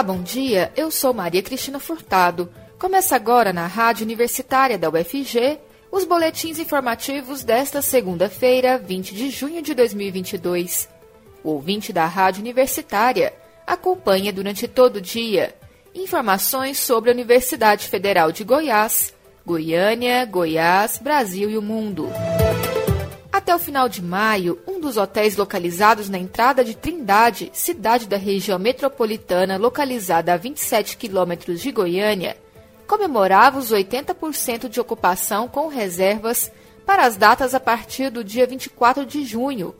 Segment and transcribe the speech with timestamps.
[0.00, 0.72] Olá, bom dia.
[0.74, 2.50] Eu sou Maria Cristina Furtado.
[2.78, 5.58] Começa agora na Rádio Universitária da UFG
[5.92, 10.88] os boletins informativos desta segunda-feira, 20 de junho de 2022.
[11.44, 13.34] O ouvinte da Rádio Universitária
[13.66, 15.54] acompanha durante todo o dia
[15.94, 19.12] informações sobre a Universidade Federal de Goiás,
[19.44, 22.08] Goiânia, Goiás, Brasil e o mundo.
[23.50, 28.16] Até o final de maio, um dos hotéis localizados na entrada de Trindade, cidade da
[28.16, 32.36] região metropolitana localizada a 27 quilômetros de Goiânia,
[32.86, 36.48] comemorava os 80% de ocupação com reservas
[36.86, 39.74] para as datas a partir do dia 24 de junho.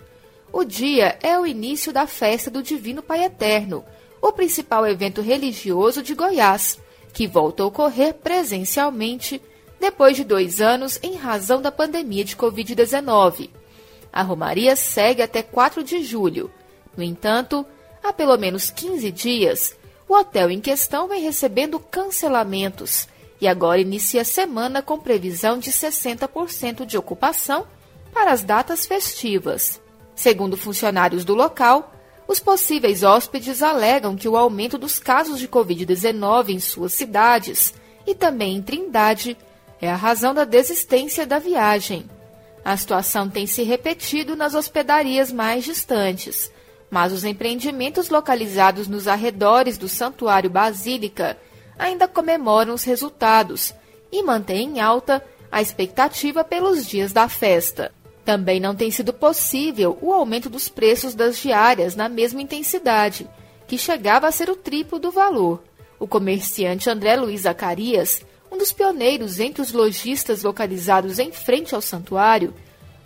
[0.52, 3.84] O dia é o início da festa do Divino Pai Eterno,
[4.20, 6.76] o principal evento religioso de Goiás,
[7.12, 9.40] que volta a ocorrer presencialmente
[9.78, 13.59] depois de dois anos em razão da pandemia de Covid-19.
[14.12, 16.50] A Romaria segue até 4 de julho.
[16.96, 17.64] No entanto,
[18.02, 19.76] há pelo menos 15 dias,
[20.08, 23.08] o hotel em questão vem recebendo cancelamentos
[23.40, 27.66] e agora inicia a semana com previsão de 60% de ocupação
[28.12, 29.80] para as datas festivas.
[30.14, 31.94] Segundo funcionários do local,
[32.28, 37.72] os possíveis hóspedes alegam que o aumento dos casos de Covid-19 em suas cidades
[38.06, 39.36] e também em Trindade
[39.80, 42.08] é a razão da desistência da viagem.
[42.64, 46.52] A situação tem se repetido nas hospedarias mais distantes,
[46.90, 51.36] mas os empreendimentos localizados nos arredores do Santuário Basílica
[51.78, 53.74] ainda comemoram os resultados
[54.12, 57.92] e mantêm em alta a expectativa pelos dias da festa.
[58.24, 63.28] Também não tem sido possível o aumento dos preços das diárias na mesma intensidade,
[63.66, 65.62] que chegava a ser o triplo do valor.
[65.98, 71.80] O comerciante André Luiz Zacarias um dos pioneiros entre os lojistas localizados em frente ao
[71.80, 72.52] santuário,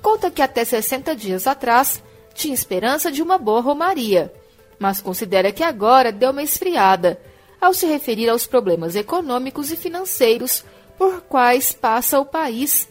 [0.01, 2.03] conta que até 60 dias atrás
[2.35, 4.33] tinha esperança de uma boa romaria,
[4.79, 7.21] mas considera que agora deu uma esfriada
[7.61, 10.65] ao se referir aos problemas econômicos e financeiros
[10.99, 12.89] por quais passa o país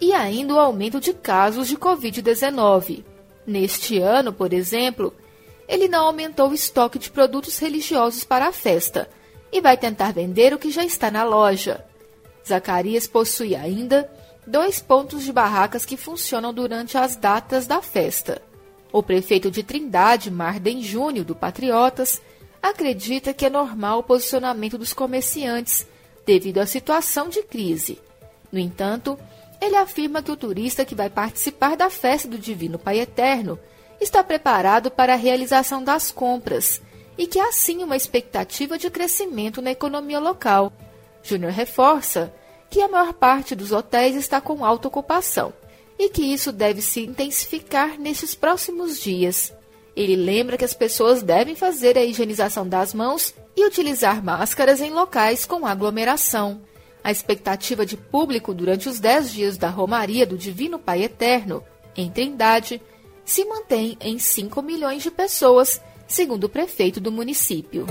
[0.00, 3.04] e ainda o aumento de casos de Covid-19.
[3.46, 5.14] Neste ano, por exemplo,
[5.68, 9.08] ele não aumentou o estoque de produtos religiosos para a festa
[9.52, 11.84] e vai tentar vender o que já está na loja.
[12.46, 14.08] Zacarias possui ainda
[14.46, 18.40] dois pontos de barracas que funcionam durante as datas da festa.
[18.92, 22.22] O prefeito de Trindade, Marden Júnior, do Patriotas,
[22.62, 25.86] acredita que é normal o posicionamento dos comerciantes
[26.24, 27.98] devido à situação de crise.
[28.50, 29.18] No entanto,
[29.60, 33.58] ele afirma que o turista que vai participar da festa do Divino Pai Eterno
[34.00, 36.80] está preparado para a realização das compras
[37.18, 40.72] e que há sim uma expectativa de crescimento na economia local.
[41.28, 42.32] Júnior reforça
[42.70, 45.52] que a maior parte dos hotéis está com alta ocupação
[45.98, 49.52] e que isso deve se intensificar nesses próximos dias.
[49.96, 54.90] Ele lembra que as pessoas devem fazer a higienização das mãos e utilizar máscaras em
[54.90, 56.60] locais com aglomeração.
[57.02, 61.64] A expectativa de público durante os 10 dias da Romaria do Divino Pai Eterno,
[61.96, 62.82] em Trindade,
[63.24, 67.86] se mantém em 5 milhões de pessoas, segundo o prefeito do município.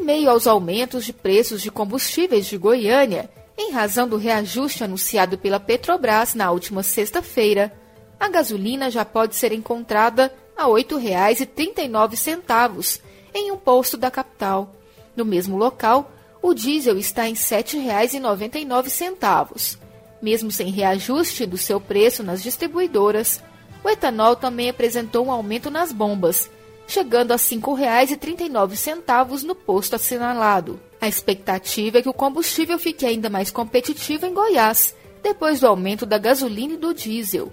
[0.00, 5.36] Em meio aos aumentos de preços de combustíveis de Goiânia, em razão do reajuste anunciado
[5.36, 7.70] pela Petrobras na última sexta-feira,
[8.18, 13.00] a gasolina já pode ser encontrada a R$ 8,39
[13.34, 14.74] em um posto da capital.
[15.14, 19.76] No mesmo local, o diesel está em R$ 7,99.
[20.22, 23.42] Mesmo sem reajuste do seu preço nas distribuidoras,
[23.84, 26.48] o etanol também apresentou um aumento nas bombas,
[26.90, 30.80] chegando a R$ 5,39 no posto assinalado.
[31.00, 36.04] A expectativa é que o combustível fique ainda mais competitivo em Goiás, depois do aumento
[36.04, 37.52] da gasolina e do diesel.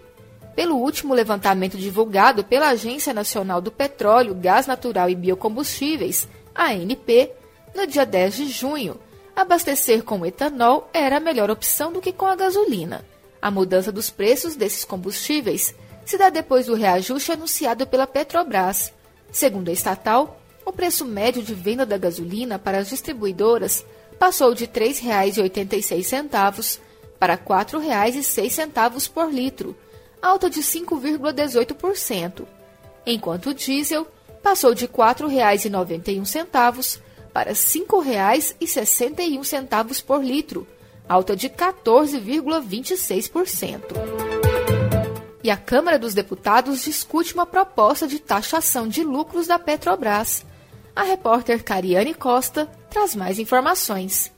[0.56, 7.32] Pelo último levantamento divulgado pela Agência Nacional do Petróleo, Gás Natural e Biocombustíveis, ANP,
[7.76, 9.00] no dia 10 de junho,
[9.36, 13.06] abastecer com etanol era a melhor opção do que com a gasolina.
[13.40, 18.92] A mudança dos preços desses combustíveis se dá depois do reajuste anunciado pela Petrobras,
[19.32, 23.86] Segundo a estatal, o preço médio de venda da gasolina para as distribuidoras
[24.20, 26.80] passou de R$ 3,86
[27.20, 29.74] para R$ 4,06 por litro,
[30.22, 32.46] alta de 5,18%,
[33.06, 34.06] enquanto o diesel
[34.42, 37.00] passou de R$ 4,91
[37.34, 40.66] para R$ 5,61 por litro,
[41.08, 44.27] alta de 14,26%
[45.48, 50.46] e a Câmara dos Deputados discute uma proposta de taxação de lucros da Petrobras.
[50.94, 54.30] A repórter Cariane Costa traz mais informações.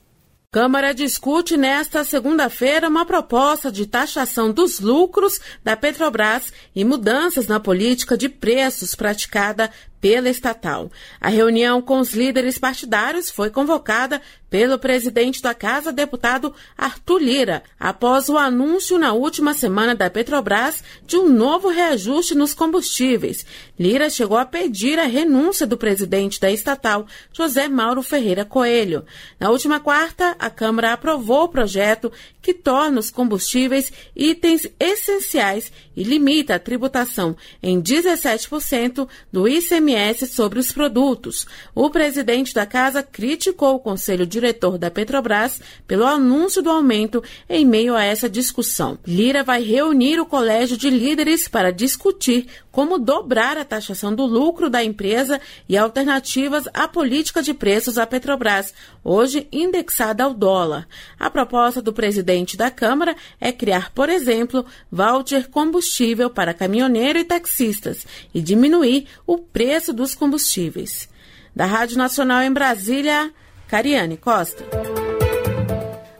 [0.52, 7.58] Câmara discute nesta segunda-feira uma proposta de taxação dos lucros da Petrobras e mudanças na
[7.58, 9.68] política de preços praticada
[10.00, 10.90] pela estatal.
[11.20, 17.62] A reunião com os líderes partidários foi convocada pelo presidente da Casa, deputado Arthur Lira,
[17.78, 23.46] após o anúncio na última semana da Petrobras de um novo reajuste nos combustíveis.
[23.78, 29.04] Lira chegou a pedir a renúncia do presidente da estatal, José Mauro Ferreira Coelho.
[29.38, 32.10] Na última quarta, a Câmara aprovou o projeto
[32.42, 35.70] que torna os combustíveis itens essenciais
[36.00, 41.46] e limita a tributação em 17% do ICMS sobre os produtos.
[41.74, 47.66] O presidente da Casa criticou o Conselho Diretor da Petrobras pelo anúncio do aumento em
[47.66, 48.98] meio a essa discussão.
[49.06, 54.70] Lira vai reunir o colégio de líderes para discutir como dobrar a taxação do lucro
[54.70, 55.38] da empresa
[55.68, 58.72] e alternativas à política de preços da Petrobras,
[59.04, 60.88] hoje indexada ao dólar.
[61.18, 65.89] A proposta do presidente da Câmara é criar, por exemplo, voucher combustível
[66.34, 71.08] para caminhoneiro e taxistas e diminuir o preço dos combustíveis.
[71.54, 73.32] Da Rádio Nacional em Brasília,
[73.66, 74.64] Cariane Costa.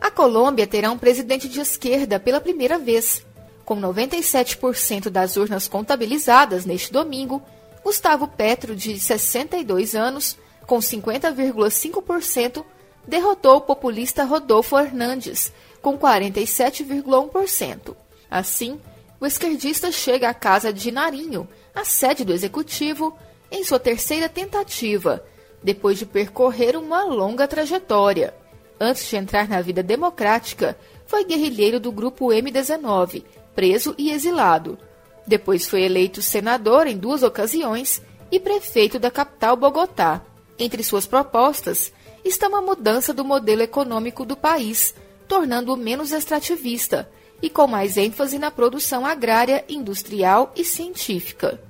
[0.01, 3.25] A Colômbia terá um presidente de esquerda pela primeira vez.
[3.65, 7.41] Com 97% das urnas contabilizadas neste domingo,
[7.85, 10.37] Gustavo Petro, de 62 anos,
[10.67, 12.65] com 50,5%,
[13.07, 17.97] derrotou o populista Rodolfo Hernandes, com 47,1%.
[18.31, 18.81] Assim,
[19.21, 23.17] o esquerdista chega à casa de Narinho, a sede do executivo,
[23.53, 25.23] em sua terceira tentativa,
[25.63, 28.35] depois de percorrer uma longa trajetória.
[28.81, 30.77] Antes de entrar na vida democrática,
[31.07, 33.23] foi guerrilheiro do grupo M19,
[33.55, 34.79] preso e exilado.
[35.27, 38.01] Depois foi eleito senador em duas ocasiões
[38.33, 40.23] e prefeito da capital Bogotá.
[40.59, 41.93] Entre suas propostas
[42.25, 44.95] está uma mudança do modelo econômico do país,
[45.29, 47.07] tornando-o menos extrativista
[47.43, 51.61] e com mais ênfase na produção agrária, industrial e científica.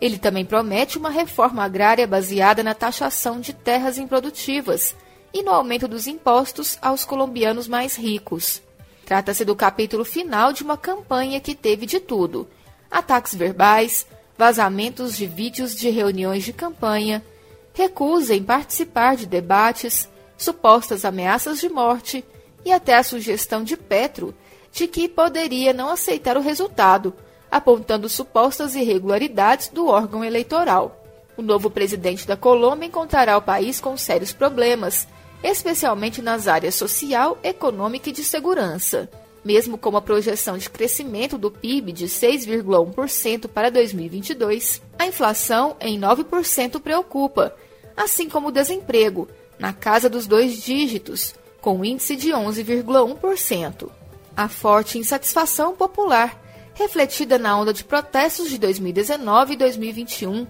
[0.00, 4.94] Ele também promete uma reforma agrária baseada na taxação de terras improdutivas
[5.32, 8.62] e no aumento dos impostos aos colombianos mais ricos.
[9.04, 12.48] Trata-se do capítulo final de uma campanha que teve de tudo:
[12.90, 14.06] ataques verbais,
[14.36, 17.24] vazamentos de vídeos de reuniões de campanha,
[17.72, 22.24] recusa em participar de debates, supostas ameaças de morte
[22.64, 24.34] e até a sugestão de Petro
[24.76, 27.14] de que poderia não aceitar o resultado,
[27.50, 31.02] apontando supostas irregularidades do órgão eleitoral.
[31.34, 35.08] O novo presidente da Colômbia encontrará o país com sérios problemas,
[35.42, 39.08] especialmente nas áreas social, econômica e de segurança.
[39.42, 45.98] Mesmo com a projeção de crescimento do PIB de 6,1% para 2022, a inflação em
[45.98, 47.54] 9% preocupa,
[47.96, 49.26] assim como o desemprego,
[49.58, 53.90] na casa dos dois dígitos, com índice de 11,1%.
[54.36, 56.38] A forte insatisfação popular,
[56.74, 60.46] refletida na onda de protestos de 2019 e 2021,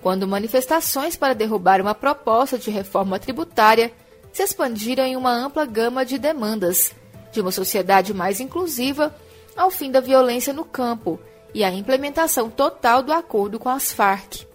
[0.00, 3.92] quando manifestações para derrubar uma proposta de reforma tributária
[4.32, 6.92] se expandiram em uma ampla gama de demandas,
[7.32, 9.14] de uma sociedade mais inclusiva
[9.56, 11.18] ao fim da violência no campo
[11.52, 14.46] e à implementação total do acordo com as Farc.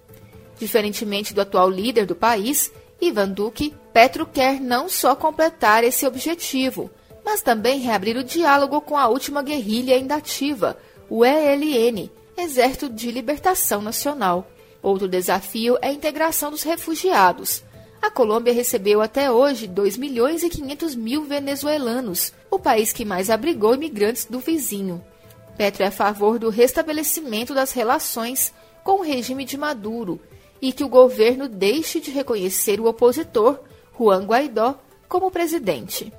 [0.58, 2.72] Diferentemente do atual líder do país,
[3.02, 6.90] Ivan Duque, Petro quer não só completar esse objetivo,
[7.30, 10.76] mas também reabrir o diálogo com a última guerrilha ainda ativa,
[11.08, 14.50] o ELN, Exército de Libertação Nacional.
[14.82, 17.64] Outro desafio é a integração dos refugiados.
[18.02, 23.30] A Colômbia recebeu até hoje 2 milhões e 500 mil venezuelanos, o país que mais
[23.30, 25.00] abrigou imigrantes do vizinho.
[25.56, 28.52] Petro é a favor do restabelecimento das relações
[28.84, 30.20] com o regime de Maduro
[30.60, 33.60] e que o governo deixe de reconhecer o opositor,
[33.96, 36.12] Juan Guaidó, como presidente.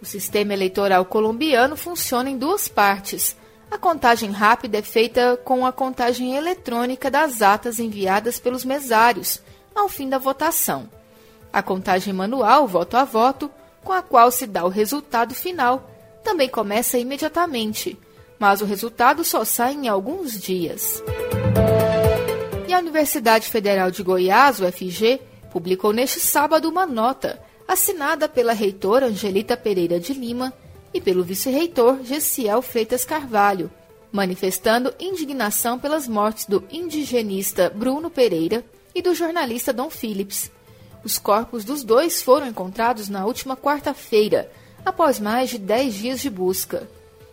[0.00, 3.36] O sistema eleitoral colombiano funciona em duas partes.
[3.70, 9.40] A contagem rápida é feita com a contagem eletrônica das atas enviadas pelos mesários
[9.74, 10.88] ao fim da votação.
[11.52, 13.50] A contagem manual, voto a voto,
[13.82, 15.90] com a qual se dá o resultado final,
[16.22, 17.98] também começa imediatamente,
[18.38, 21.02] mas o resultado só sai em alguns dias.
[22.68, 29.06] E a Universidade Federal de Goiás, UFG, publicou neste sábado uma nota assinada pela reitora
[29.06, 30.54] Angelita Pereira de Lima
[30.92, 33.70] e pelo vice-reitor Gessiel Freitas Carvalho,
[34.10, 40.50] manifestando indignação pelas mortes do indigenista Bruno Pereira e do jornalista Dom Phillips.
[41.04, 44.50] Os corpos dos dois foram encontrados na última quarta-feira,
[44.82, 46.88] após mais de dez dias de busca.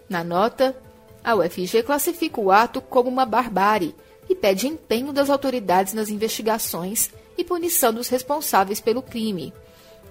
[0.10, 0.76] Na nota,
[1.24, 3.96] a UFG classifica o ato como uma barbárie
[4.30, 9.54] e pede empenho das autoridades nas investigações e punição dos responsáveis pelo crime.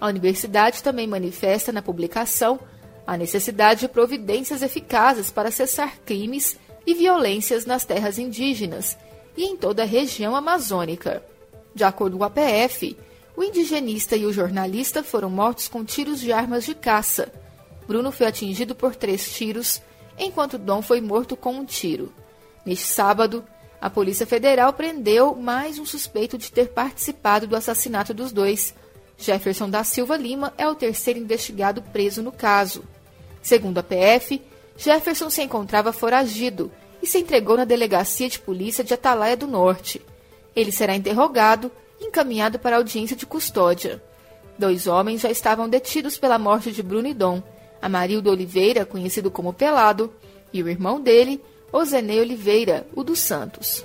[0.01, 2.59] A universidade também manifesta na publicação
[3.07, 8.97] a necessidade de providências eficazes para cessar crimes e violências nas terras indígenas
[9.37, 11.23] e em toda a região amazônica.
[11.75, 12.97] De acordo com a PF,
[13.37, 17.33] o indigenista e o jornalista foram mortos com tiros de armas de caça.
[17.87, 19.83] Bruno foi atingido por três tiros,
[20.19, 22.13] enquanto Dom foi morto com um tiro.
[22.65, 23.45] Neste sábado,
[23.81, 28.75] a Polícia Federal prendeu mais um suspeito de ter participado do assassinato dos dois.
[29.19, 32.85] Jefferson da Silva Lima é o terceiro investigado preso no caso.
[33.43, 34.41] Segundo a PF,
[34.77, 36.71] Jefferson se encontrava foragido
[37.03, 40.01] e se entregou na delegacia de polícia de Atalaia do Norte.
[40.57, 44.03] Ele será interrogado e encaminhado para audiência de custódia.
[44.59, 47.43] Dois homens já estavam detidos pela morte de Bruno e Dom,
[47.83, 50.13] Amarildo Oliveira, conhecido como Pelado,
[50.53, 51.43] e o irmão dele,
[51.73, 53.85] Ozenei Oliveira, o dos Santos.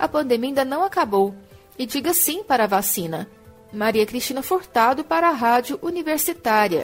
[0.00, 1.34] a pandemia ainda não acabou.
[1.78, 3.28] E diga sim para a vacina.
[3.72, 6.82] Maria Cristina Furtado para a Rádio Universitária.